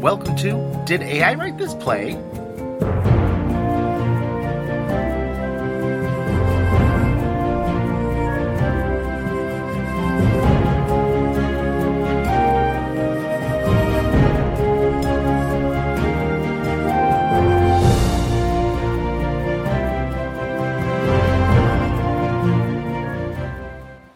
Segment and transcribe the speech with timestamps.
[0.00, 2.12] Welcome to Did AI Write This Play?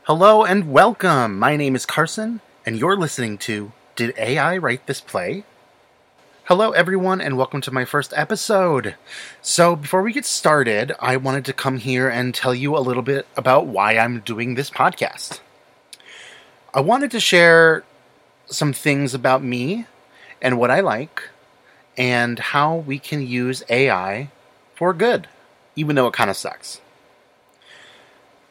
[0.05, 1.41] Hello and welcome.
[1.41, 5.43] My name is Carson, and you're listening to Did AI Write This Play?
[6.47, 8.97] Hello, everyone, and welcome to my first episode.
[9.41, 13.05] So, before we get started, I wanted to come here and tell you a little
[13.05, 15.39] bit about why I'm doing this podcast.
[16.75, 17.85] I wanted to share
[18.47, 19.87] some things about me
[20.43, 21.29] and what I like,
[21.97, 24.29] and how we can use AI
[24.75, 25.29] for good,
[25.77, 26.81] even though it kind of sucks.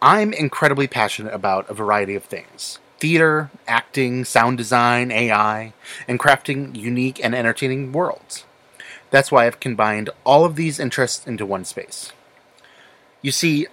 [0.01, 5.73] I'm incredibly passionate about a variety of things theater, acting, sound design, AI,
[6.07, 8.45] and crafting unique and entertaining worlds.
[9.09, 12.13] That's why I've combined all of these interests into one space.
[13.23, 13.65] You see,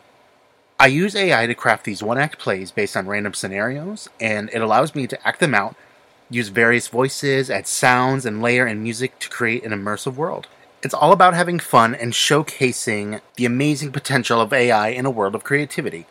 [0.81, 4.63] I use AI to craft these one act plays based on random scenarios, and it
[4.63, 5.77] allows me to act them out,
[6.31, 10.47] use various voices, add sounds, and layer in music to create an immersive world.
[10.83, 15.35] It's all about having fun and showcasing the amazing potential of AI in a world
[15.35, 16.07] of creativity.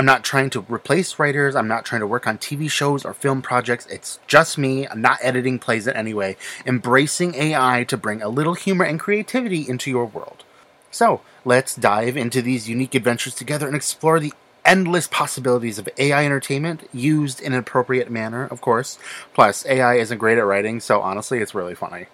[0.00, 1.54] I'm not trying to replace writers.
[1.54, 3.84] I'm not trying to work on TV shows or film projects.
[3.88, 4.88] It's just me.
[4.88, 6.38] I'm not editing plays in any way.
[6.64, 10.42] Embracing AI to bring a little humor and creativity into your world.
[10.90, 14.32] So, let's dive into these unique adventures together and explore the
[14.64, 18.98] endless possibilities of AI entertainment used in an appropriate manner, of course.
[19.34, 22.06] Plus, AI isn't great at writing, so honestly, it's really funny.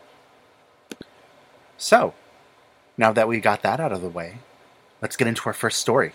[1.78, 2.14] So,
[2.98, 4.38] now that we got that out of the way,
[5.00, 6.14] let's get into our first story.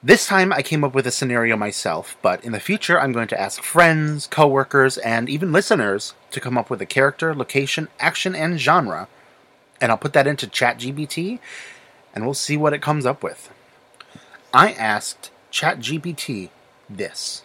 [0.00, 3.26] This time I came up with a scenario myself, but in the future I'm going
[3.28, 8.32] to ask friends, coworkers, and even listeners to come up with a character, location, action,
[8.36, 9.08] and genre.
[9.80, 11.40] And I'll put that into ChatGPT
[12.14, 13.50] and we'll see what it comes up with.
[14.54, 16.50] I asked ChatGPT
[16.88, 17.42] this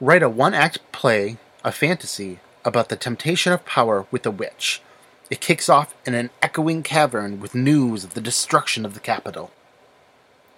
[0.00, 4.82] Write a one act play, a fantasy, about the temptation of power with a witch.
[5.30, 9.52] It kicks off in an echoing cavern with news of the destruction of the capital.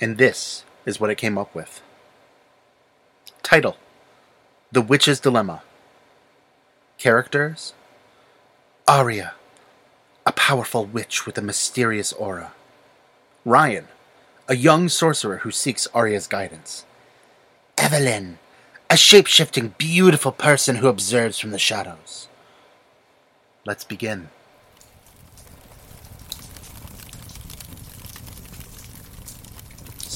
[0.00, 1.82] And this is what it came up with.
[3.42, 3.76] Title
[4.70, 5.62] The Witch's Dilemma.
[6.98, 7.74] Characters
[8.86, 9.34] Arya,
[10.24, 12.52] a powerful witch with a mysterious aura.
[13.44, 13.88] Ryan,
[14.48, 16.86] a young sorcerer who seeks Arya's guidance.
[17.76, 18.38] Evelyn,
[18.88, 22.28] a shape shifting, beautiful person who observes from the shadows.
[23.66, 24.30] Let's begin.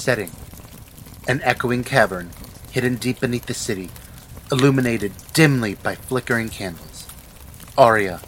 [0.03, 0.33] Setting
[1.29, 2.31] An echoing cavern,
[2.73, 3.89] hidden deep beneath the city,
[4.51, 7.07] illuminated dimly by flickering candles.
[7.79, 8.21] Arya,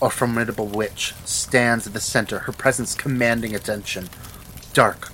[0.00, 4.08] a formidable witch, stands at the center, her presence commanding attention.
[4.72, 5.12] Dark,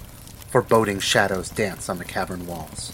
[0.50, 2.92] foreboding shadows dance on the cavern walls.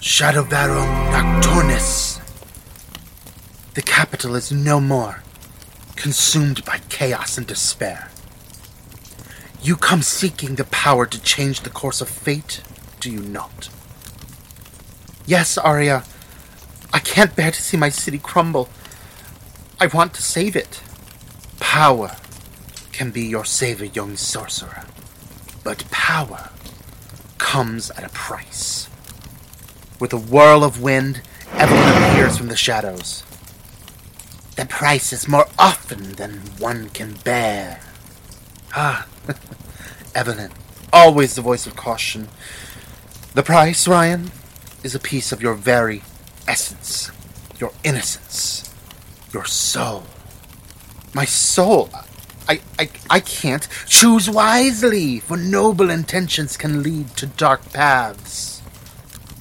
[0.00, 2.20] Shadowvarum Nocturnus!
[3.74, 5.24] The capital is no more,
[5.96, 8.10] consumed by chaos and despair.
[9.62, 12.62] You come seeking the power to change the course of fate,
[13.00, 13.68] do you not?
[15.26, 16.04] Yes, Arya.
[16.92, 18.68] I can't bear to see my city crumble.
[19.80, 20.82] I want to save it.
[21.60, 22.16] Power
[22.92, 24.84] can be your savior, young sorcerer.
[25.64, 26.50] But power
[27.38, 28.88] comes at a price.
[30.00, 31.20] With a whirl of wind,
[31.52, 33.24] Evelyn appears from the shadows.
[34.56, 37.80] The price is more often than one can bear.
[38.74, 39.06] Ah,
[40.14, 40.50] Evelyn,
[40.92, 42.28] always the voice of caution.
[43.34, 44.30] The price, Ryan,
[44.82, 46.02] is a piece of your very
[46.46, 47.10] essence,
[47.58, 48.74] your innocence,
[49.32, 50.04] your soul.
[51.14, 51.90] My soul?
[52.48, 53.68] I, I, I can't.
[53.86, 58.62] Choose wisely, for noble intentions can lead to dark paths.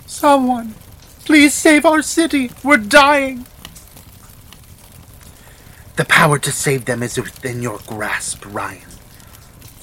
[0.05, 0.75] Someone,
[1.23, 2.51] please save our city.
[2.63, 3.45] We're dying.
[5.95, 8.96] The power to save them is within your grasp, Ryan.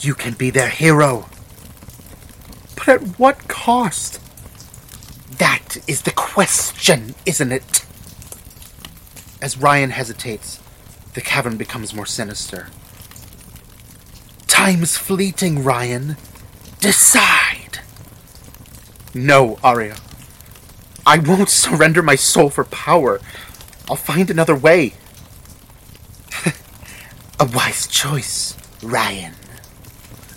[0.04, 1.30] You can be their hero.
[2.76, 4.20] But at what cost?
[5.38, 7.86] That is the question, isn't it?
[9.40, 10.60] As Ryan hesitates,
[11.14, 12.68] the cavern becomes more sinister.
[14.46, 16.18] Time's fleeting, Ryan.
[16.80, 17.78] Decide.
[19.14, 19.96] No, Arya.
[21.06, 23.22] I won't surrender my soul for power.
[23.88, 24.92] I'll find another way.
[27.40, 29.32] A wise choice, Ryan.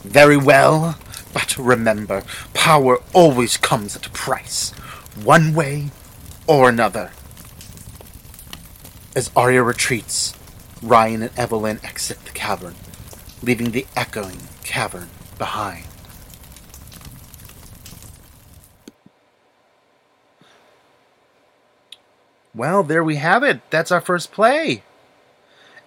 [0.08, 0.98] Very well,
[1.34, 2.24] but remember,
[2.54, 4.72] power always comes at a price.
[5.22, 5.92] One way
[6.48, 7.12] or another.
[9.16, 10.34] As Arya retreats,
[10.82, 12.76] Ryan and Evelyn exit the cavern,
[13.44, 15.86] leaving the echoing cavern behind.
[22.56, 23.60] Well, there we have it.
[23.70, 24.84] That's our first play.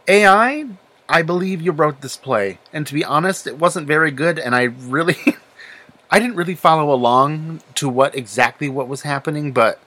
[0.07, 0.67] AI,
[1.11, 2.59] I believe you wrote this play.
[2.73, 5.17] And to be honest, it wasn't very good, and I really.
[6.13, 9.79] I didn't really follow along to what exactly what was happening, but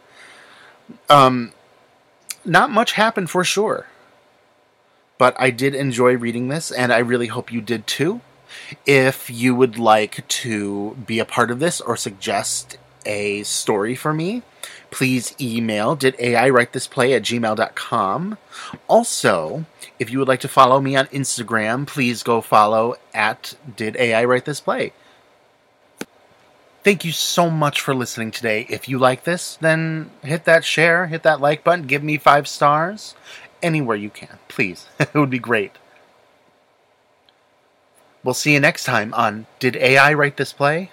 [1.09, 1.51] um,
[2.45, 3.87] not much happened for sure.
[5.17, 8.21] But I did enjoy reading this, and I really hope you did too.
[8.85, 14.13] If you would like to be a part of this or suggest a story for
[14.13, 14.43] me,
[14.93, 18.37] please email did AI write this play at gmail.com.
[18.87, 19.65] Also,
[19.97, 24.23] if you would like to follow me on Instagram, please go follow at did AI
[24.23, 24.93] write this play.
[26.83, 28.67] Thank you so much for listening today.
[28.69, 32.47] If you like this, then hit that share, hit that like button, give me five
[32.47, 33.15] stars
[33.63, 34.37] anywhere you can.
[34.47, 34.87] Please.
[34.99, 35.71] it would be great.
[38.23, 40.91] We'll see you next time on Did AI Write This Play?